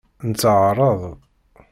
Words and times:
Netteɛṛaḍ. 0.29 1.01